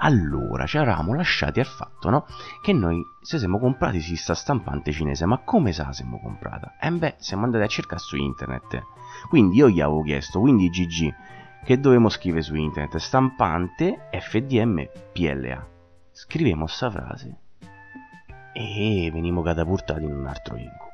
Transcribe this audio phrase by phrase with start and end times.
[0.00, 2.26] Allora, ci eravamo lasciati al fatto, no?
[2.62, 6.76] Che noi se siamo comprati si sta stampante cinese, ma come sa siamo comprata?
[6.80, 8.82] Eh beh, siamo andati a cercare su internet.
[9.28, 11.14] Quindi io gli avevo chiesto, quindi GG,
[11.64, 12.96] che dovevamo scrivere su internet?
[12.96, 15.66] Stampante FDM PLA.
[16.12, 17.36] Scrivemo sta frase
[18.52, 20.86] e venimo catapultati in un altro incubo.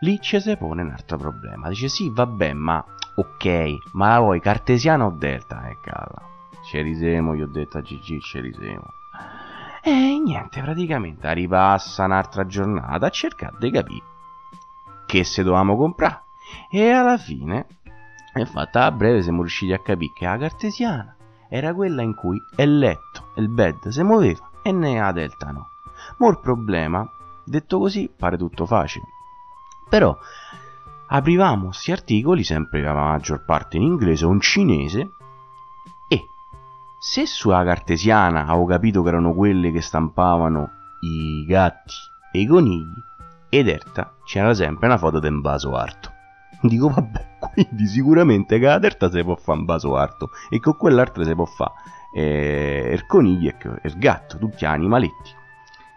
[0.00, 1.68] Lì ci si pone un altro problema.
[1.68, 2.84] Dice sì, vabbè, ma
[3.14, 5.68] ok, ma poi cartesiano o delta?
[5.68, 6.31] Eh, calla.
[6.64, 8.92] Ci risemo, gli ho detto a Gigi, ci risemo.
[9.82, 14.10] E niente, praticamente ripassa un'altra giornata a cercare di capire
[15.12, 16.22] che se dovevamo comprare.
[16.70, 17.66] E alla fine,
[18.32, 21.16] è fatta a breve, siamo riusciti a capire che la cartesiana
[21.50, 25.68] era quella in cui il letto, il bed, si muoveva e ne la delta no.
[26.16, 27.06] Ma il problema,
[27.44, 29.04] detto così, pare tutto facile.
[29.90, 30.16] Però
[31.08, 35.10] aprivamo questi articoli, sempre la maggior parte in inglese o in cinese,
[37.04, 41.96] se sulla cartesiana avevo capito che erano quelle che stampavano i gatti
[42.30, 42.94] e i conigli,
[43.48, 46.12] ed Erta c'era sempre una foto di un vaso arto.
[46.62, 50.76] Dico vabbè, quindi sicuramente che la terza si può fare un vaso arto e con
[50.76, 51.72] quell'altra si può fare
[52.14, 55.30] eh, il coniglio e il gatto, tutti animaletti.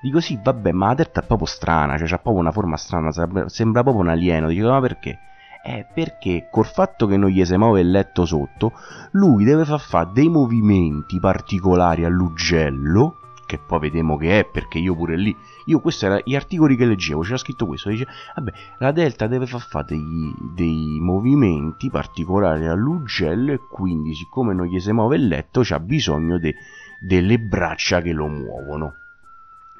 [0.01, 3.11] Dico sì, vabbè, ma la terza è proprio strana, cioè ha proprio una forma strana,
[3.47, 4.47] sembra proprio un alieno.
[4.47, 5.19] Dico ma perché?
[5.67, 8.73] Eh, perché col fatto che non gli si muove il letto sotto,
[9.13, 14.95] lui deve far fare dei movimenti particolari all'ugello, che poi vediamo che è, perché io
[14.95, 18.05] pure lì, io questi erano gli articoli che leggevo, c'era scritto questo, dice,
[18.35, 24.67] vabbè, la delta deve far fare dei, dei movimenti particolari all'ugello e quindi siccome non
[24.67, 26.53] gli si muove il letto, c'ha bisogno de,
[26.99, 28.97] delle braccia che lo muovono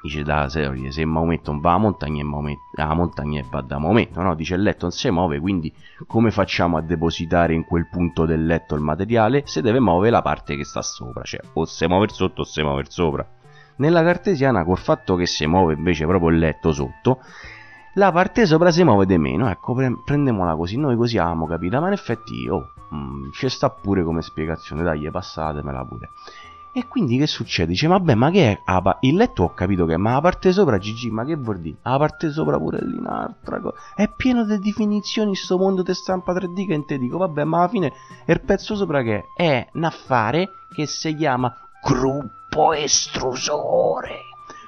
[0.06, 4.34] dice da serie se Maometto va a montagna e montagna va da Maometto no?
[4.34, 5.72] dice il letto non si muove quindi
[6.06, 9.42] come facciamo a depositare in quel punto del letto il materiale?
[9.46, 12.62] Se deve muovere la parte che sta sopra cioè o si muove sotto o si
[12.62, 13.26] muove sopra.
[13.78, 17.20] Nella cartesiana col fatto che si muove invece proprio il letto sotto
[17.94, 21.80] la parte sopra si muove di meno ecco pre- prendiamola così noi così abbiamo capito?
[21.80, 26.10] Ma in effetti oh, mm, ci sta pure come spiegazione dai passatemela pure
[26.76, 27.70] e quindi che succede?
[27.70, 28.60] Dice, vabbè, ma che è?
[28.66, 31.58] Ah, il letto ho capito che è, ma la parte sopra, Gigi, ma che vuol
[31.58, 31.78] dire?
[31.80, 33.78] La parte sopra pure lì un'altra cosa.
[33.94, 37.68] È pieno di definizioni sto mondo di stampa 3D che te dico, vabbè, ma alla
[37.68, 37.92] fine
[38.26, 39.42] il pezzo sopra che è?
[39.42, 41.50] È un affare che si chiama
[41.82, 44.18] gruppo estrusore.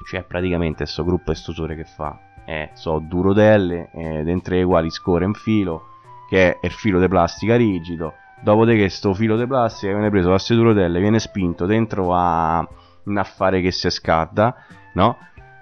[0.06, 2.19] Cioè, praticamente questo gruppo estrusore che fa?
[2.46, 5.88] Eh, so, due rotelle, eh, dentro le quali scorre un filo,
[6.30, 10.34] che è il filo di plastica rigido Dopodiché sto filo di plastica viene preso da
[10.34, 12.66] queste rotelle, viene spinto dentro a
[13.04, 14.54] un affare che si scalda,
[14.94, 15.16] no?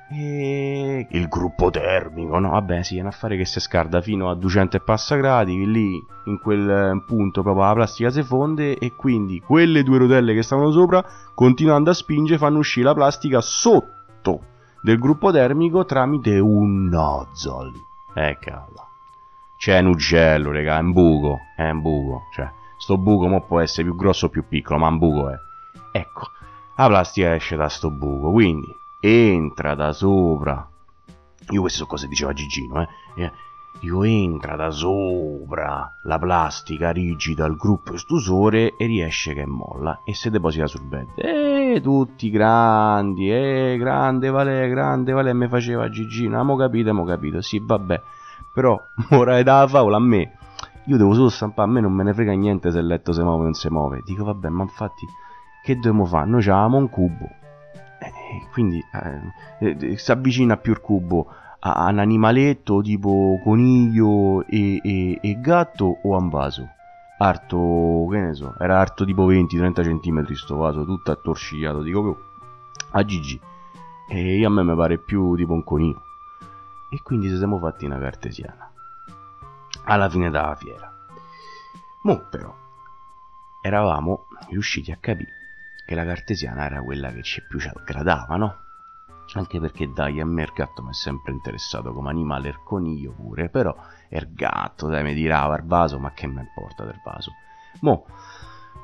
[0.08, 2.50] E il gruppo termico, no?
[2.50, 6.00] Vabbè, sì, è un affare che si scalda fino a 200 e passa gradi, lì
[6.26, 10.70] in quel punto proprio la plastica si fonde e quindi quelle due rotelle che stavano
[10.70, 11.04] sopra,
[11.34, 14.40] continuando a spingere, fanno uscire la plastica sotto
[14.82, 17.72] del gruppo termico tramite un nozzle.
[18.14, 18.84] Eh, cavolo.
[19.58, 22.48] C'è un ugello, raga, è un buco, è un buco, cioè
[22.86, 25.36] Sto buco mo può essere più grosso o più piccolo, ma un buco è.
[25.90, 26.28] Ecco,
[26.76, 30.64] la plastica esce da sto buco, quindi entra da sopra.
[31.50, 32.88] Io questo sono cose diceva Gigino, eh.
[33.16, 33.32] eh.
[33.80, 40.14] Io entra da sopra la plastica rigida al gruppo estusore e riesce che molla e
[40.14, 41.08] si deposita sul bed.
[41.16, 47.40] E tutti grandi, eh, grande Valè, grande Valè, mi faceva Gigino, ah, capito, mo capito,
[47.40, 48.00] sì, vabbè.
[48.54, 48.80] Però,
[49.10, 50.35] ora è da favola a me
[50.86, 53.20] io devo solo stampare, a me non me ne frega niente se il letto si
[53.20, 54.02] muove o non si muove.
[54.04, 55.06] Dico, vabbè, ma infatti,
[55.64, 56.26] che dobbiamo fare?
[56.26, 57.24] Noi avevamo un cubo.
[57.98, 58.82] Eh, quindi
[59.58, 61.26] eh, eh, si avvicina più il cubo
[61.60, 66.68] a, un animaletto tipo coniglio e, e, e gatto o a un vaso.
[67.18, 71.82] Arto, che ne so, era arto tipo 20-30 cm sto vaso, tutto attorcigliato.
[71.82, 72.18] Dico, oh,
[72.90, 73.40] a Gigi.
[74.08, 76.02] E a me mi pare più tipo un coniglio.
[76.90, 78.65] E quindi ci siamo fatti una cartesiana
[79.86, 80.92] alla fine della fiera.
[82.02, 82.54] Mo però
[83.60, 85.34] eravamo riusciti a capire
[85.84, 88.56] che la cartesiana era quella che ci più ci aggradava, no?
[89.34, 93.12] Anche perché dai, a me il gatto mi è sempre interessato come animale, il coniglio
[93.12, 93.74] pure, però
[94.08, 97.32] il gatto, dai, mi dirava il vaso, ma che mi importa del vaso?
[97.80, 98.06] Mo,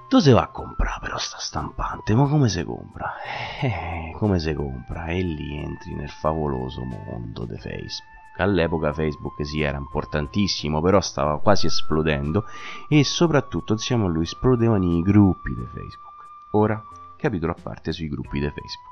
[0.09, 3.15] tu se va a comprare però sta stampante, ma come si compra?
[3.61, 5.07] Eh, come si compra?
[5.07, 11.39] E lì entri nel favoloso mondo di Facebook all'epoca Facebook sì era importantissimo, però stava
[11.41, 12.45] quasi esplodendo
[12.89, 16.27] e soprattutto insieme a lui esplodevano i gruppi di Facebook.
[16.53, 16.83] Ora,
[17.17, 18.91] capitolo a parte sui gruppi di Facebook.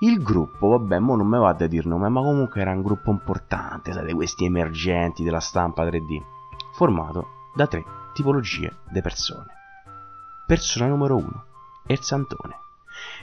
[0.00, 3.10] Il gruppo, vabbè, mo non me vado a dire nome, ma comunque era un gruppo
[3.10, 6.22] importante, sai, questi emergenti della stampa 3D,
[6.72, 9.46] formato da tre tipologie di persone.
[10.46, 11.44] Persona numero uno,
[11.86, 12.56] il santone.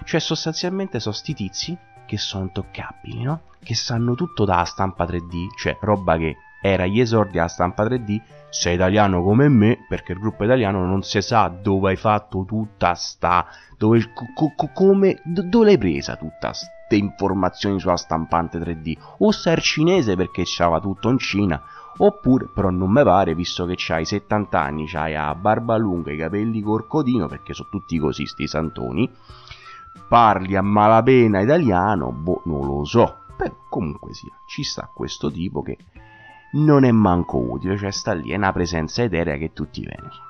[0.04, 3.42] Cioè sostanzialmente sono sti tizi che sono intoccabili, no?
[3.64, 8.22] Che sanno tutto dalla stampa 3D, cioè roba che era gli esordi alla stampa 3D,
[8.50, 12.94] sei italiano come me, perché il gruppo italiano non si sa dove hai fatto tutta
[12.96, 13.46] sta...
[13.78, 14.12] dove...
[14.14, 15.22] Co, co, come...
[15.24, 18.98] dove l'hai presa tutta queste informazioni sulla stampante 3D?
[19.20, 21.62] O sei cinese perché c'ava tutto in Cina,
[21.98, 26.18] oppure, però non mi pare, visto che c'hai 70 anni, c'hai la barba lunga, i
[26.18, 29.10] capelli corcodino, perché sono tutti così sti santoni,
[30.08, 33.24] parli a malapena italiano, boh, non lo so.
[33.36, 35.78] Però comunque sia, ci sta questo tipo che
[36.54, 40.24] non è manco utile, cioè sta lì, è una presenza eterea che tutti vengono.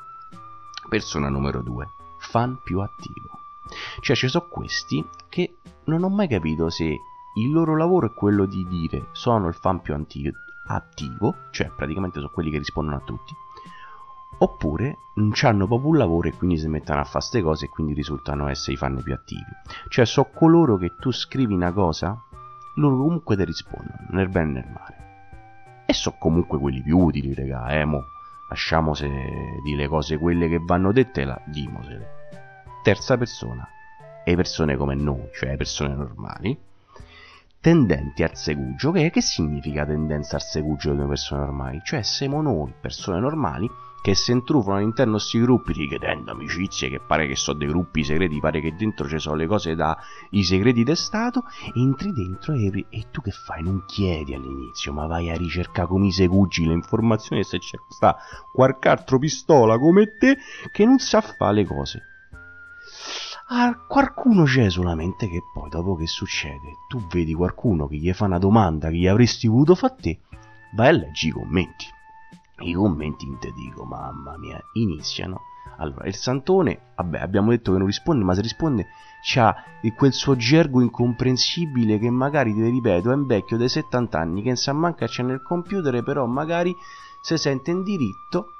[0.89, 1.87] Persona numero 2,
[2.17, 3.39] fan più attivo.
[3.99, 8.45] Cioè ci sono questi che non ho mai capito se il loro lavoro è quello
[8.45, 9.95] di dire sono il fan più
[10.67, 13.33] attivo, cioè praticamente sono quelli che rispondono a tutti,
[14.39, 17.69] oppure non hanno proprio un lavoro e quindi si mettono a fare queste cose e
[17.69, 19.45] quindi risultano essere i fan più attivi.
[19.87, 22.21] Cioè so coloro che tu scrivi una cosa,
[22.75, 25.03] loro comunque ti rispondono, nel bene e nel male.
[25.85, 28.03] E so comunque quelli più utili, regà, eh, mo.
[28.49, 29.07] Lasciamo se
[29.63, 32.23] di le cose quelle che vanno dette, la dimosele.
[32.83, 33.67] Terza persona,
[34.23, 36.57] e persone come noi, cioè persone normali,
[37.59, 38.91] tendenti al segugio.
[38.91, 41.79] Che, che significa tendenza al segugio delle persone normali?
[41.83, 43.69] Cioè siamo noi, persone normali,
[44.05, 48.03] che si intrufano all'interno di questi gruppi richiedendo amicizie che pare che sono dei gruppi
[48.03, 49.97] segreti, pare che dentro ci sono le cose da
[50.29, 53.63] i segreti di Stato, entri dentro e, e tu che fai?
[53.63, 58.15] Non chiedi all'inizio, ma vai a ricercare come i segugi le informazioni se c'è sta
[58.53, 60.37] qualche altro pistola come te
[60.71, 62.03] che non sa fare le cose.
[63.47, 68.25] Ah, qualcuno c'è solamente che poi dopo che succede tu vedi qualcuno che gli fa
[68.25, 70.19] una domanda che gli avresti voluto fare te,
[70.75, 71.93] vai a leggere i commenti
[72.59, 75.41] i commenti in te dico, mamma mia, iniziano.
[75.77, 78.87] Allora, il Santone, vabbè, abbiamo detto che non risponde, ma se risponde
[79.21, 79.55] c'ha
[79.95, 84.47] quel suo gergo incomprensibile che magari, ti ripeto, è un vecchio dei 70 anni che
[84.47, 86.75] non sa manca c'è nel computer, però magari
[87.19, 88.51] si sente in diritto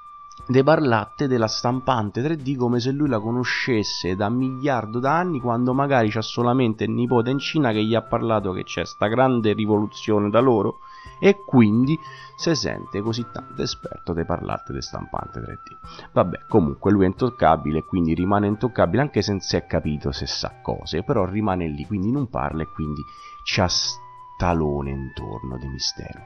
[0.48, 6.10] de parlatte della stampante 3D come se lui la conoscesse da miliardo d'anni quando magari
[6.10, 10.30] c'ha solamente il nipote in Cina che gli ha parlato che c'è sta grande rivoluzione
[10.30, 10.80] da loro
[11.20, 11.98] e quindi
[12.36, 16.12] si sente così tanto esperto di parlarti di stampante 3D.
[16.12, 20.28] Vabbè, comunque lui è intoccabile, quindi rimane intoccabile anche se non si è capito se
[20.28, 23.02] sa cose, però rimane lì, quindi non parla e quindi
[23.44, 26.22] c'ha stalone intorno di mistero.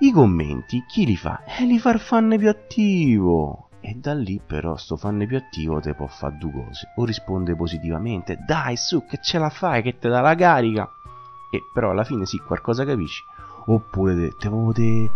[0.00, 1.44] I commenti chi li fa?
[1.44, 3.68] Eh, li fa il fan più attivo.
[3.82, 6.92] E da lì però sto fan più attivo te può fare due cose.
[6.96, 10.90] O risponde positivamente, dai su che ce la fai, che te dà la carica.
[11.50, 13.22] E però alla fine sì, qualcosa capisci
[13.66, 15.10] oppure te, te, te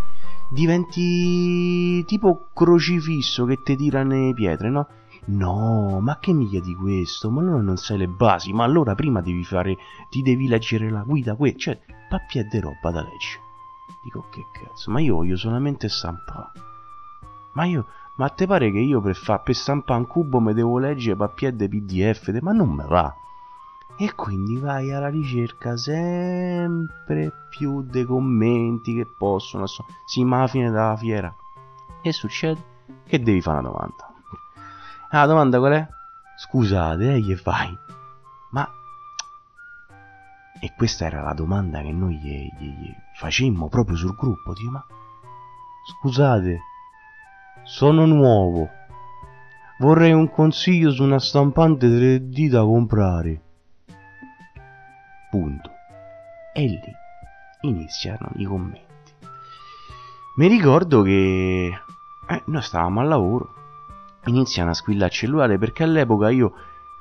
[0.48, 4.86] diventi tipo crocifisso che ti tirano le pietre, no?
[5.26, 7.30] No, ma che mica di questo?
[7.30, 9.78] Ma allora non sai le basi, ma allora prima devi fare,
[10.10, 13.42] ti devi leggere la guida, que- cioè, pappia di roba da leggere.
[14.02, 16.52] Dico, che cazzo, ma io voglio solamente stampare.
[17.52, 17.86] Ma io,
[18.16, 21.50] ma te pare che io per, fa, per stampare un cubo mi devo leggere pappia
[21.50, 22.38] di PDF?
[22.40, 23.16] Ma non me va
[23.96, 30.70] e quindi vai alla ricerca sempre più dei commenti che possono si ma alla fine
[30.70, 31.34] della fiera.
[32.02, 32.72] E succede?
[33.06, 34.12] Che devi fare una domanda.
[35.10, 35.88] Ah, la domanda qual è?
[36.36, 37.76] scusate eh, gli fai?
[38.50, 38.68] Ma
[40.60, 44.70] e questa era la domanda che noi gli, gli, gli facemmo proprio sul gruppo Dico,
[44.70, 44.84] ma
[45.86, 46.60] scusate
[47.64, 48.68] sono nuovo.
[49.78, 53.43] Vorrei un consiglio su una stampante 3D da comprare
[55.34, 55.70] punto.
[56.52, 56.80] E lì
[57.62, 59.12] iniziano i commenti.
[60.36, 61.72] Mi ricordo che
[62.28, 63.54] eh, noi stavamo al lavoro,
[64.26, 66.52] iniziano a squillare il cellulare perché all'epoca io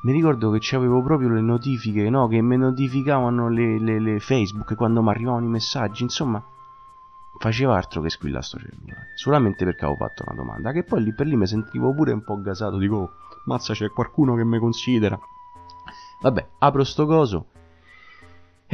[0.01, 2.27] mi ricordo che avevo proprio le notifiche, no?
[2.27, 6.43] Che mi notificavano le, le, le Facebook quando mi arrivavano i messaggi, insomma,
[7.37, 11.13] faceva altro che squillare sto cellulare, solamente perché avevo fatto una domanda, che poi lì
[11.13, 13.11] per lì mi sentivo pure un po' gasato, dico, oh,
[13.45, 15.17] mazza c'è qualcuno che mi considera.
[16.21, 17.47] Vabbè, apro sto coso,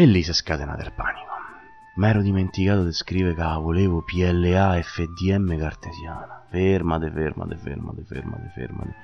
[0.02, 1.28] e lì si è scatenato il panico.
[1.96, 6.46] Ma ero dimenticato di scrivere che volevo PLA FDM cartesiana.
[6.50, 8.96] Fermate, fermate, fermate, fermate, fermate.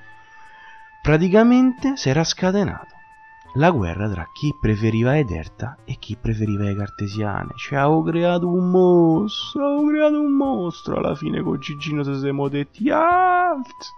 [1.02, 2.94] Praticamente si era scatenato
[3.56, 7.52] la guerra tra chi preferiva Ederta e chi preferiva le cartesiane.
[7.56, 10.96] Cioè, avevo creato un mostro, avevo creato un mostro.
[10.96, 13.92] Alla fine con Gigino ci siamo detti alt.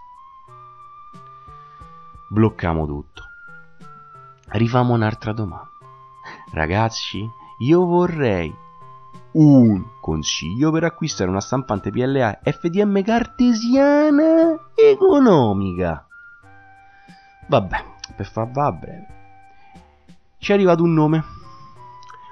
[2.27, 3.23] Bloccamo tutto.
[4.49, 5.68] Rifamo un'altra domanda.
[6.51, 7.29] Ragazzi,
[7.59, 8.53] io vorrei
[9.31, 16.07] un consiglio per acquistare una stampante PLA FDM cartesiana economica.
[17.47, 17.83] Vabbè,
[18.15, 19.07] per farla a breve.
[20.39, 21.23] ci è arrivato un nome.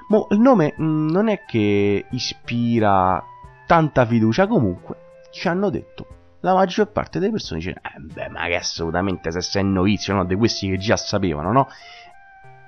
[0.09, 3.23] Mo, il nome mh, mm, non è che ispira
[3.67, 6.07] tanta fiducia, comunque ci hanno detto.
[6.39, 10.23] La maggior parte delle persone dice, eh beh, ma che assolutamente se sei novizio, no?
[10.23, 11.67] Di questi che già sapevano, no?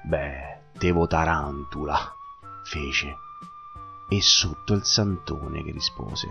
[0.01, 2.15] Beh, devo tarantula,
[2.63, 3.17] fece.
[4.07, 6.27] E sotto il santone che rispose.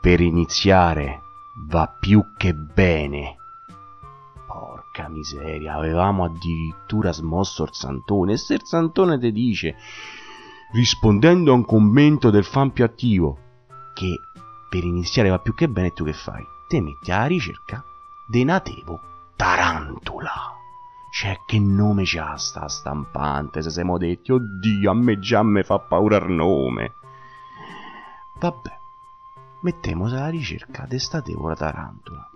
[0.00, 1.22] Per iniziare
[1.68, 3.36] va più che bene.
[4.46, 8.34] Porca miseria, avevamo addirittura smosso il santone.
[8.34, 9.76] E se il santone ti dice,
[10.72, 13.38] rispondendo a un commento del fan più attivo,
[13.94, 14.20] che
[14.68, 16.44] per iniziare va più che bene, tu che fai?
[16.68, 17.84] Te metti alla ricerca
[18.26, 19.00] de Natevo
[19.36, 20.55] Tarantula.
[21.10, 23.62] Cioè, che nome c'ha sta stampante?
[23.62, 26.94] Se siamo detti, oddio, a me già me fa paura il nome.
[28.38, 28.78] Vabbè,
[29.62, 32.28] mettiamo alla ricerca di sta tevora tarantula.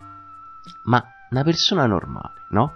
[0.84, 2.72] Ma una persona normale, no?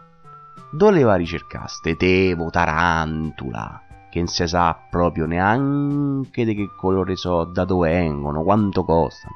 [0.71, 3.81] Dove va a ricercare ste tevo tarantula?
[4.11, 9.35] Che non si sa proprio neanche di che colore so, da dove vengono, quanto costano.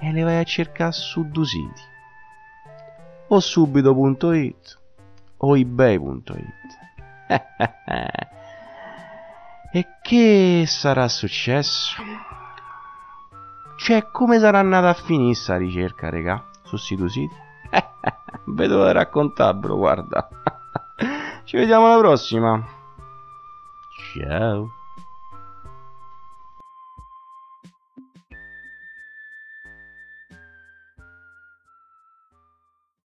[0.00, 1.82] E le vai a cercare su due siti.
[3.28, 4.78] O subito.it
[5.38, 6.26] o ebay.it.
[9.72, 12.02] e che sarà successo?
[13.76, 17.34] Cioè, come sarà andata a finire sta ricerca, regà, su sito siti?
[18.46, 20.28] Vedo da raccontarvelo, guarda.
[21.44, 22.66] Ci vediamo alla prossima.
[24.12, 24.77] Ciao.